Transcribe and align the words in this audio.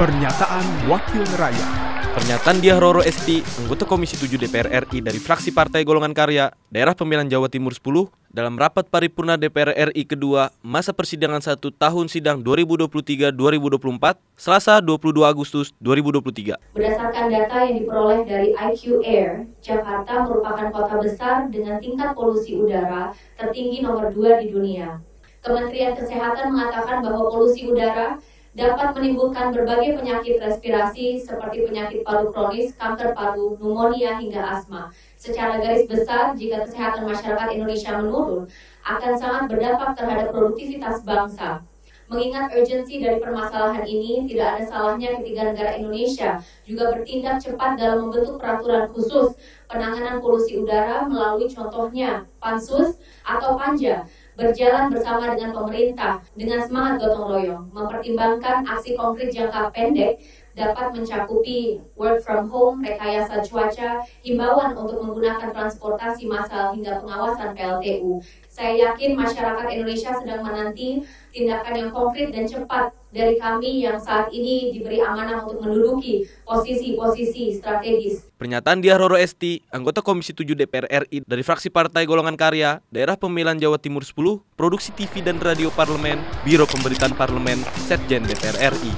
Pernyataan 0.00 0.88
Wakil 0.88 1.20
Rakyat 1.36 1.72
Pernyataan 2.16 2.56
Diah 2.64 2.80
Roro 2.80 3.04
Esti, 3.04 3.44
anggota 3.60 3.84
Komisi 3.84 4.16
7 4.16 4.40
DPR 4.40 4.88
RI 4.88 5.04
dari 5.04 5.20
fraksi 5.20 5.52
Partai 5.52 5.84
Golongan 5.84 6.16
Karya, 6.16 6.56
Daerah 6.72 6.96
Pemilihan 6.96 7.28
Jawa 7.28 7.52
Timur 7.52 7.76
10, 7.76 8.08
dalam 8.32 8.56
rapat 8.56 8.88
paripurna 8.88 9.36
DPR 9.36 9.92
RI 9.92 10.08
kedua 10.08 10.56
masa 10.64 10.96
persidangan 10.96 11.44
satu 11.44 11.68
tahun 11.68 12.08
sidang 12.08 12.40
2023-2024, 12.40 14.16
Selasa 14.40 14.80
22 14.80 15.20
Agustus 15.20 15.76
2023. 15.84 16.56
Berdasarkan 16.72 17.24
data 17.28 17.56
yang 17.68 17.84
diperoleh 17.84 18.24
dari 18.24 18.56
IQ 18.56 19.04
Air, 19.04 19.52
Jakarta 19.60 20.24
merupakan 20.24 20.72
kota 20.72 20.96
besar 20.96 21.52
dengan 21.52 21.76
tingkat 21.76 22.16
polusi 22.16 22.56
udara 22.56 23.12
tertinggi 23.36 23.84
nomor 23.84 24.08
2 24.16 24.48
di 24.48 24.48
dunia. 24.48 24.96
Kementerian 25.44 25.92
Kesehatan 25.92 26.56
mengatakan 26.56 27.04
bahwa 27.04 27.28
polusi 27.28 27.68
udara 27.68 28.16
dapat 28.50 28.98
menimbulkan 28.98 29.54
berbagai 29.54 30.02
penyakit 30.02 30.42
respirasi 30.42 31.22
seperti 31.22 31.70
penyakit 31.70 32.02
paru 32.02 32.34
kronis, 32.34 32.74
kanker 32.74 33.14
paru, 33.14 33.54
pneumonia 33.54 34.18
hingga 34.18 34.42
asma. 34.42 34.90
Secara 35.14 35.62
garis 35.62 35.86
besar, 35.86 36.34
jika 36.34 36.66
kesehatan 36.66 37.06
masyarakat 37.06 37.48
Indonesia 37.54 37.92
menurun, 38.02 38.50
akan 38.82 39.12
sangat 39.14 39.42
berdampak 39.46 39.94
terhadap 39.94 40.34
produktivitas 40.34 41.06
bangsa. 41.06 41.62
Mengingat 42.10 42.50
urgensi 42.50 42.98
dari 42.98 43.22
permasalahan 43.22 43.86
ini, 43.86 44.26
tidak 44.26 44.58
ada 44.58 44.64
salahnya 44.66 45.22
ketiga 45.22 45.54
negara 45.54 45.78
Indonesia 45.78 46.42
juga 46.66 46.90
bertindak 46.90 47.38
cepat 47.38 47.78
dalam 47.78 48.10
membentuk 48.10 48.34
peraturan 48.42 48.90
khusus 48.90 49.38
penanganan 49.70 50.18
polusi 50.18 50.58
udara 50.58 51.06
melalui 51.06 51.46
contohnya 51.46 52.26
Pansus 52.42 52.98
atau 53.22 53.54
Panja 53.54 54.10
berjalan 54.34 54.90
bersama 54.90 55.38
dengan 55.38 55.54
pemerintah 55.54 56.18
dengan 56.34 56.66
semangat 56.66 56.98
gotong 56.98 57.26
royong, 57.30 57.64
mempertimbangkan 57.70 58.66
aksi 58.66 58.98
konkret 58.98 59.30
jangka 59.30 59.70
pendek 59.70 60.18
dapat 60.54 60.92
mencakupi 60.92 61.80
work 61.94 62.20
from 62.20 62.50
home, 62.50 62.82
rekayasa 62.82 63.40
cuaca, 63.46 64.02
himbauan 64.22 64.74
untuk 64.74 65.00
menggunakan 65.00 65.50
transportasi 65.54 66.26
massal 66.26 66.74
hingga 66.74 67.00
pengawasan 67.00 67.54
PLTU. 67.54 68.18
Saya 68.50 68.90
yakin 68.90 69.14
masyarakat 69.14 69.66
Indonesia 69.70 70.10
sedang 70.14 70.42
menanti 70.42 71.06
tindakan 71.30 71.74
yang 71.74 71.90
konkret 71.94 72.34
dan 72.34 72.44
cepat 72.44 72.99
dari 73.10 73.36
kami 73.36 73.82
yang 73.82 73.98
saat 73.98 74.30
ini 74.30 74.70
diberi 74.74 75.02
amanah 75.02 75.42
untuk 75.44 75.66
menduduki 75.66 76.26
posisi-posisi 76.46 77.58
strategis. 77.58 78.26
Pernyataan 78.38 78.80
Diah 78.80 78.96
Roro 78.96 79.18
Esti, 79.18 79.60
anggota 79.70 80.00
Komisi 80.00 80.32
7 80.32 80.54
DPR 80.56 80.86
RI 81.06 81.26
dari 81.26 81.42
fraksi 81.44 81.68
Partai 81.68 82.06
Golongan 82.06 82.38
Karya, 82.38 82.80
Daerah 82.88 83.18
Pemilihan 83.18 83.58
Jawa 83.58 83.76
Timur 83.76 84.06
10, 84.06 84.42
Produksi 84.56 84.94
TV 84.96 85.20
dan 85.20 85.42
Radio 85.42 85.68
Parlemen, 85.74 86.22
Biro 86.46 86.64
Pemberitaan 86.64 87.12
Parlemen, 87.18 87.60
Setjen 87.86 88.24
DPR 88.24 88.72
RI. 88.72 88.92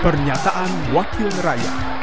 Pernyataan 0.00 0.96
Wakil 0.96 1.28
Rakyat 1.44 1.99